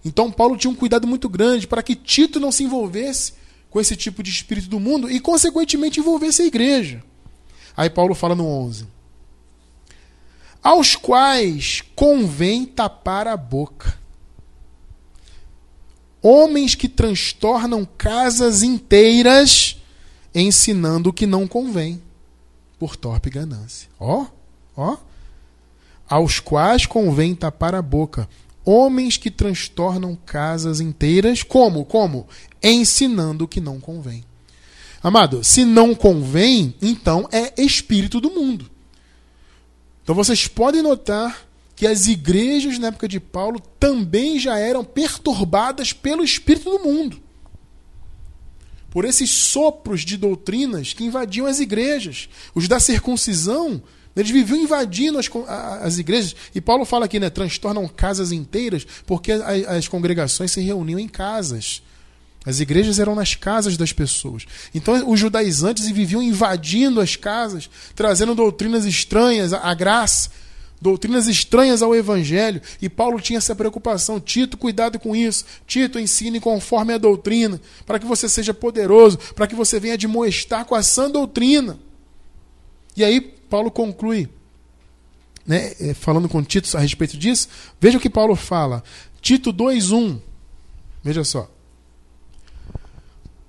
[0.04, 3.32] Então Paulo tinha um cuidado muito grande para que Tito não se envolvesse
[3.70, 7.02] com esse tipo de espírito do mundo e, consequentemente, envolvesse a igreja.
[7.76, 8.86] Aí Paulo fala no 11:
[10.62, 13.98] Aos quais convém tapar a boca.
[16.22, 19.76] Homens que transtornam casas inteiras
[20.34, 22.02] ensinando o que não convém,
[22.78, 23.88] por torpe ganância.
[24.00, 24.26] Ó,
[24.76, 24.96] ó.
[26.08, 28.28] Aos quais convém tapar a boca
[28.64, 31.85] homens que transtornam casas inteiras, como?
[31.85, 32.27] Como?
[32.62, 34.24] Ensinando o que não convém.
[35.03, 38.70] Amado, se não convém, então é espírito do mundo.
[40.03, 41.46] Então vocês podem notar
[41.77, 47.20] que as igrejas na época de Paulo também já eram perturbadas pelo espírito do mundo.
[48.90, 52.29] Por esses sopros de doutrinas que invadiam as igrejas.
[52.55, 53.83] Os da circuncisão
[54.16, 55.29] eles viviam invadindo as,
[55.81, 56.37] as igrejas.
[56.55, 57.31] E Paulo fala aqui, né?
[57.31, 61.83] Transtornam casas inteiras, porque as, as congregações se reuniam em casas.
[62.46, 64.44] As igrejas eram nas casas das pessoas.
[64.74, 70.31] Então os judaizantes viviam invadindo as casas, trazendo doutrinas estranhas à graça,
[70.81, 72.61] doutrinas estranhas ao evangelho.
[72.83, 74.20] E Paulo tinha essa preocupação.
[74.20, 75.44] Tito, cuidado com isso.
[75.66, 80.66] Tito, ensine conforme a doutrina, para que você seja poderoso, para que você venha admoestar
[80.66, 81.79] com a sã doutrina.
[82.94, 84.28] E aí Paulo conclui,
[85.46, 87.46] né, é, falando com Tito a respeito disso,
[87.80, 88.82] veja o que Paulo fala.
[89.20, 90.18] Tito 2:1.
[91.04, 91.48] Veja só.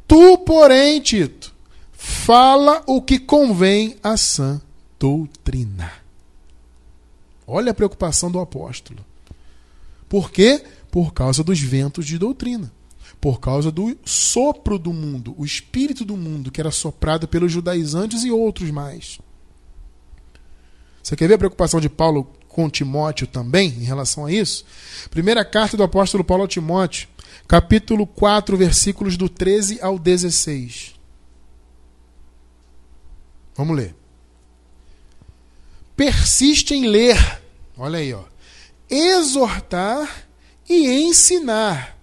[0.07, 1.51] Tu, porém, Tito,
[1.91, 4.61] fala o que convém à sã
[4.99, 5.91] doutrina.
[7.47, 9.03] Olha a preocupação do apóstolo.
[10.07, 10.63] Por quê?
[10.91, 12.71] Por causa dos ventos de doutrina.
[13.19, 18.23] Por causa do sopro do mundo, o espírito do mundo que era soprado pelos judaizantes
[18.23, 19.17] e outros mais.
[21.05, 24.65] Você quer ver a preocupação de Paulo com Timóteo também em relação a isso?
[25.11, 27.07] Primeira carta do apóstolo Paulo a Timóteo,
[27.47, 30.95] capítulo 4, versículos do 13 ao 16.
[33.55, 33.95] Vamos ler.
[35.95, 37.39] Persiste em ler,
[37.77, 38.23] olha aí, ó,
[38.89, 40.25] exortar
[40.67, 41.95] e ensinar,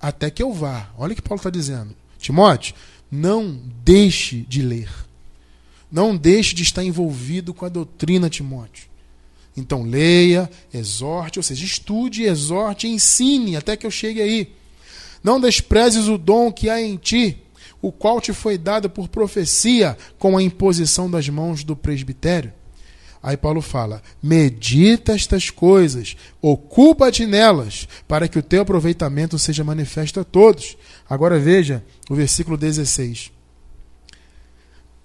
[0.00, 0.90] até que eu vá.
[0.96, 1.92] Olha o que Paulo está dizendo.
[2.20, 2.76] Timóteo,
[3.10, 4.88] não deixe de ler.
[5.92, 8.86] Não deixe de estar envolvido com a doutrina, Timóteo.
[9.54, 14.54] Então leia, exorte, ou seja, estude, exorte, ensine até que eu chegue aí.
[15.22, 17.36] Não desprezes o dom que há em ti,
[17.82, 22.52] o qual te foi dado por profecia com a imposição das mãos do presbitério.
[23.22, 30.18] Aí Paulo fala: medita estas coisas, ocupa-te nelas, para que o teu aproveitamento seja manifesto
[30.18, 30.76] a todos.
[31.08, 33.30] Agora veja o versículo 16.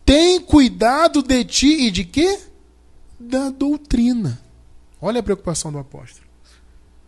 [0.07, 2.39] Tem cuidado de ti e de quê?
[3.19, 4.41] Da doutrina.
[5.01, 6.25] Olha a preocupação do apóstolo.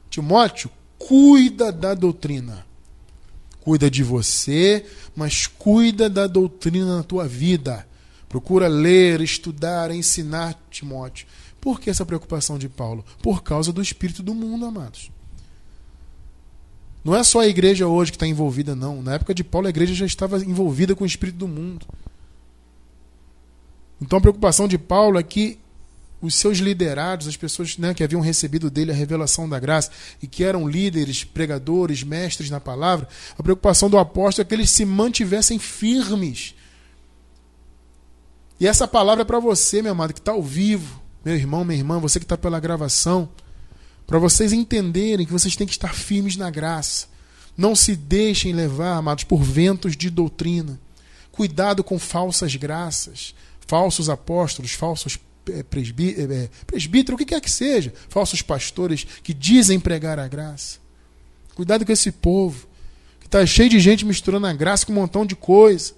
[0.09, 2.65] Timóteo, cuida da doutrina.
[3.62, 4.85] Cuida de você,
[5.15, 7.88] mas cuida da doutrina na tua vida.
[8.27, 11.25] Procura ler, estudar, ensinar Timóteo.
[11.62, 13.05] Por que essa preocupação de Paulo?
[13.23, 15.09] Por causa do espírito do mundo, amados.
[17.01, 19.01] Não é só a igreja hoje que está envolvida, não.
[19.01, 21.85] Na época de Paulo, a igreja já estava envolvida com o espírito do mundo.
[24.01, 25.59] Então a preocupação de Paulo é que
[26.21, 30.27] os seus liderados, as pessoas né, que haviam recebido dele a revelação da graça e
[30.27, 33.07] que eram líderes, pregadores, mestres na palavra,
[33.38, 36.53] a preocupação do apóstolo é que eles se mantivessem firmes.
[38.59, 41.79] E essa palavra é para você, meu amado, que está ao vivo, meu irmão, minha
[41.79, 43.29] irmã, você que está pela gravação,
[44.05, 47.07] para vocês entenderem que vocês têm que estar firmes na graça.
[47.55, 50.79] Não se deixem levar, amados, por ventos de doutrina.
[51.31, 53.33] Cuidado com falsas graças
[53.69, 59.05] falsos apóstolos, falsos é, presbí é, é, presbíteros, o que quer que seja, falsos pastores
[59.21, 60.79] que dizem pregar a graça.
[61.53, 62.67] Cuidado com esse povo,
[63.19, 65.93] que está cheio de gente misturando a graça com um montão de coisa.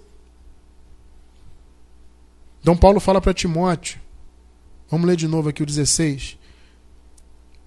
[2.59, 4.01] Então Paulo fala para Timóteo,
[4.89, 6.37] vamos ler de novo aqui o 16.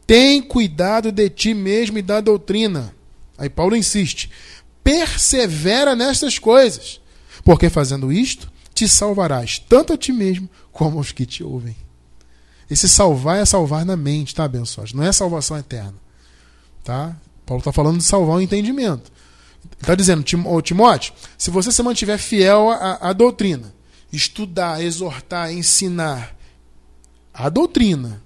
[0.07, 2.95] Tem cuidado de ti mesmo e da doutrina.
[3.39, 4.31] Aí Paulo insiste:
[4.83, 7.01] persevera nestas coisas,
[7.43, 11.77] porque fazendo isto, te salvarás, tanto a ti mesmo como aos que te ouvem.
[12.69, 14.93] Esse salvar é salvar na mente, tá, abençoados?
[14.93, 15.95] Não é salvação eterna.
[16.83, 17.17] Tá?
[17.47, 19.13] Paulo está falando de salvar o entendimento.
[19.81, 23.73] Está dizendo, Timóteo, se você se mantiver fiel à, à doutrina,
[24.13, 26.35] estudar, exortar, ensinar
[27.33, 28.23] a doutrina,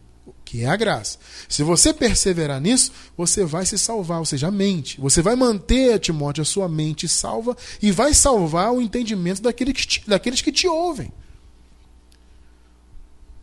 [0.48, 1.18] que é a graça.
[1.46, 4.98] Se você perseverar nisso, você vai se salvar, ou seja, a mente.
[4.98, 9.86] Você vai manter, Timóteo, a sua mente salva e vai salvar o entendimento daqueles que
[9.86, 11.12] te, daqueles que te ouvem.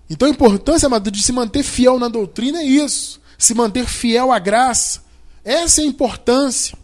[0.09, 3.21] Então a importância, de se manter fiel na doutrina é isso.
[3.37, 5.03] Se manter fiel à graça.
[5.43, 6.75] Essa é a importância.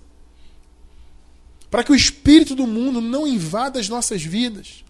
[1.71, 4.85] Para que o espírito do mundo não invada as nossas vidas.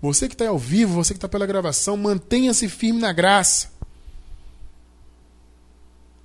[0.00, 3.70] Você que está ao vivo, você que está pela gravação, mantenha-se firme na graça.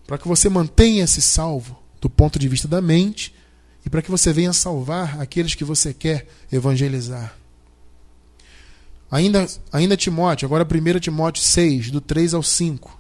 [0.06, 3.34] Para que você mantenha-se salvo do ponto de vista da mente
[3.86, 7.36] e para que você venha salvar aqueles que você quer evangelizar.
[9.10, 13.00] Ainda, ainda Timóteo, agora 1 Timóteo 6, do 3 ao 5.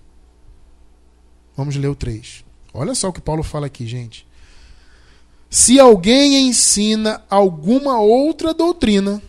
[1.55, 2.43] Vamos ler o 3.
[2.73, 4.25] Olha só o que Paulo fala aqui, gente.
[5.49, 9.21] Se alguém ensina alguma outra doutrina,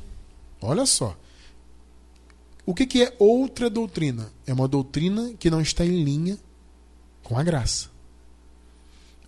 [0.61, 1.17] olha só.
[2.67, 4.33] O que, que é outra doutrina?
[4.47, 6.39] É uma doutrina que não está em linha
[7.23, 7.89] com a graça.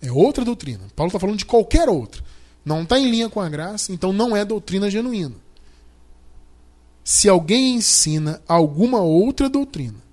[0.01, 0.81] É outra doutrina.
[0.95, 2.23] Paulo está falando de qualquer outra.
[2.65, 5.35] Não está em linha com a graça, então não é doutrina genuína.
[7.03, 10.07] Se alguém ensina alguma outra doutrina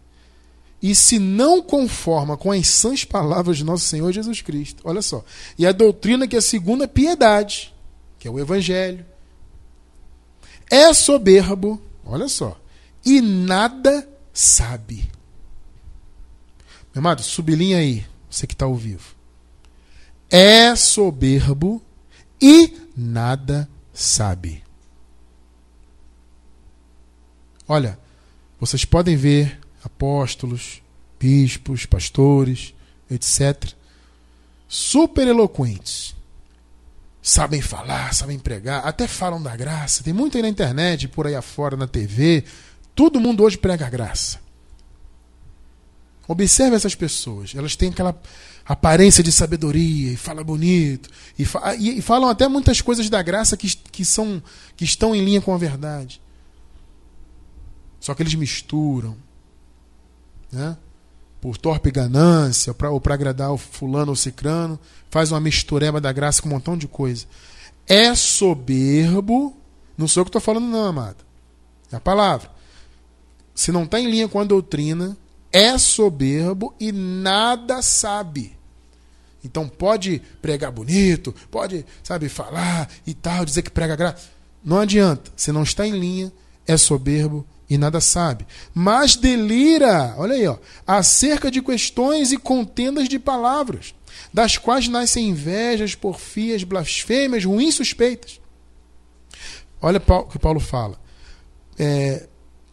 [0.80, 5.24] e se não conforma com as sãs palavras de nosso Senhor Jesus Cristo, olha só,
[5.58, 7.74] e a doutrina que é segundo a piedade,
[8.18, 9.04] que é o Evangelho,
[10.70, 12.56] é soberbo, olha só,
[13.04, 15.10] e nada sabe.
[16.94, 19.14] Meu amado, sublinha aí, você que está ao vivo.
[20.30, 21.82] É soberbo
[22.40, 24.62] e nada sabe.
[27.66, 27.98] Olha,
[28.60, 30.82] vocês podem ver apóstolos,
[31.18, 32.74] bispos, pastores,
[33.10, 33.72] etc.,
[34.68, 36.14] super eloquentes.
[37.22, 40.04] Sabem falar, sabem pregar, até falam da graça.
[40.04, 42.44] Tem muito aí na internet, por aí afora, na TV.
[42.94, 44.38] Todo mundo hoje prega graça.
[46.26, 47.54] Observe essas pessoas.
[47.54, 48.18] Elas têm aquela
[48.64, 51.10] aparência de sabedoria e fala bonito.
[51.38, 54.42] E, fa e, falam até muitas coisas da graça que, que, são,
[54.76, 56.20] que estão em linha com a verdade.
[58.00, 59.16] Só que eles misturam.
[60.50, 60.76] Né?
[61.40, 64.78] Por torpe ganância, pra, ou para agradar o fulano ou cicrano,
[65.10, 67.26] faz uma mistureba da graça com um montão de coisa.
[67.86, 69.54] É soberbo,
[69.98, 71.18] não sou eu que estou falando, não, amado.
[71.92, 72.53] É a palavra.
[73.54, 75.16] Se não está em linha com a doutrina,
[75.52, 78.56] é soberbo e nada sabe.
[79.44, 84.30] Então pode pregar bonito, pode, sabe, falar e tal, dizer que prega graça.
[84.64, 85.30] Não adianta.
[85.36, 86.32] Se não está em linha,
[86.66, 88.46] é soberbo e nada sabe.
[88.72, 93.94] Mas delira, olha aí, ó, acerca de questões e contendas de palavras,
[94.32, 98.40] das quais nascem invejas, porfias, blasfêmias, ruins suspeitas.
[99.80, 100.98] Olha o que Paulo fala.
[101.78, 102.26] É,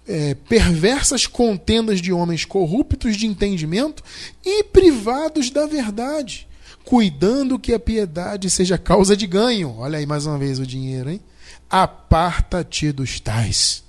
[0.07, 4.03] é, perversas contendas de homens corruptos de entendimento
[4.43, 6.47] e privados da verdade,
[6.83, 9.75] cuidando que a piedade seja causa de ganho.
[9.77, 11.21] Olha aí mais uma vez o dinheiro, hein?
[11.69, 13.83] Aparta-te dos tais.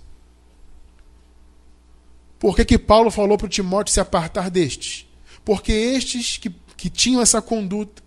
[2.39, 5.07] Por que, que Paulo falou para Timóteo se apartar destes?
[5.45, 8.03] Porque estes que, que tinham essa conduta,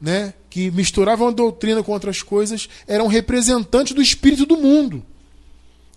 [0.00, 5.04] né, que misturavam a doutrina com outras coisas, eram representantes do espírito do mundo.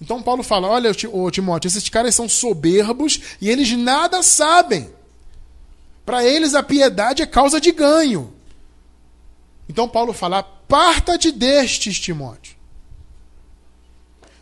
[0.02, 4.90] Então Paulo fala: olha, ô Timóteo, esses caras são soberbos e eles nada sabem.
[6.06, 8.34] Para eles a piedade é causa de ganho.
[9.68, 12.45] Então Paulo fala: aparta-te destes, Timóteo.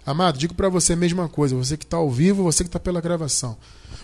[0.05, 2.79] Amado, digo para você a mesma coisa, você que está ao vivo, você que está
[2.79, 3.57] pela gravação.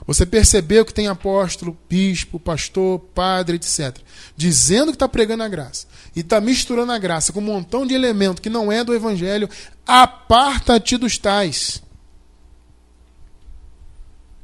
[0.07, 3.97] Você percebeu que tem apóstolo, bispo, pastor, padre, etc.
[4.35, 5.87] Dizendo que está pregando a graça.
[6.15, 9.49] E está misturando a graça com um montão de elemento que não é do evangelho.
[9.85, 11.83] Aparta-te dos tais.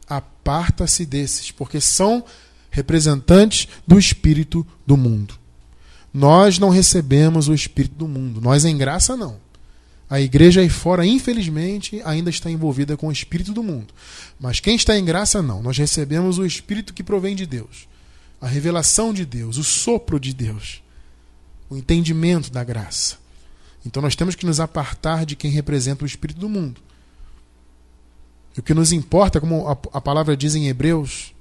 [0.07, 2.23] Aparta-se desses, porque são
[2.69, 5.35] representantes do espírito do mundo.
[6.13, 8.41] Nós não recebemos o espírito do mundo.
[8.41, 9.44] Nós em graça não.
[10.09, 13.93] A igreja aí fora, infelizmente, ainda está envolvida com o espírito do mundo.
[14.39, 15.63] Mas quem está em graça, não.
[15.63, 17.87] Nós recebemos o espírito que provém de Deus,
[18.39, 20.83] a revelação de Deus, o sopro de Deus,
[21.69, 23.17] o entendimento da graça.
[23.85, 26.81] Então nós temos que nos apartar de quem representa o espírito do mundo.
[28.57, 31.33] O que nos importa, como a, palavra diz em Hebreus,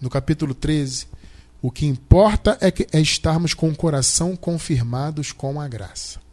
[0.00, 1.06] no capítulo 13,
[1.60, 6.23] o que importa é, que, é estarmos com o coração confirmados com a graça.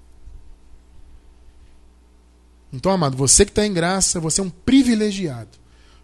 [2.73, 5.59] Então, amado, você que está em graça, você é um privilegiado.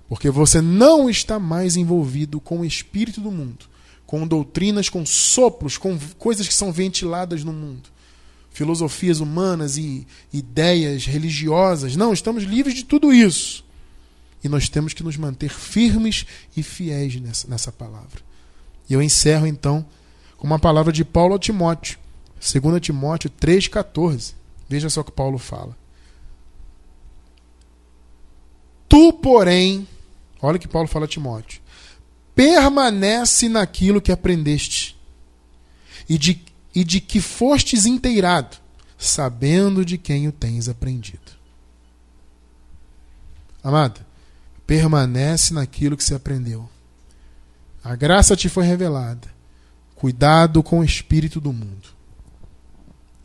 [0.07, 3.65] Porque você não está mais envolvido com o espírito do mundo,
[4.05, 7.89] com doutrinas, com sopros, com coisas que são ventiladas no mundo.
[8.51, 11.95] Filosofias humanas e ideias religiosas.
[11.95, 13.65] Não, estamos livres de tudo isso.
[14.43, 18.21] E nós temos que nos manter firmes e fiéis nessa, nessa palavra.
[18.89, 19.85] E eu encerro então
[20.37, 21.99] com uma palavra de Paulo a Timóteo,
[22.39, 24.33] 2 Timóteo 3,14.
[24.69, 25.75] Veja só o que Paulo fala.
[28.87, 29.87] Tu, porém,
[30.41, 31.61] olha o que Paulo fala a Timóteo,
[32.33, 34.95] permanece naquilo que aprendeste
[36.07, 36.41] e de,
[36.73, 38.57] e de que fostes inteirado,
[38.97, 41.37] sabendo de quem o tens aprendido.
[43.63, 43.99] Amado,
[44.65, 46.69] permanece naquilo que se aprendeu.
[47.83, 49.27] A graça te foi revelada.
[49.95, 51.89] Cuidado com o espírito do mundo.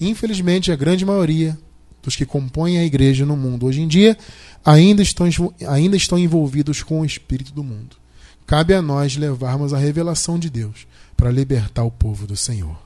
[0.00, 1.58] Infelizmente, a grande maioria
[2.02, 4.18] dos que compõem a igreja no mundo hoje em dia
[4.64, 5.26] ainda estão,
[5.68, 7.96] ainda estão envolvidos com o espírito do mundo.
[8.46, 10.86] cabe a nós levarmos a revelação de Deus
[11.16, 12.76] para libertar o povo do Senhor.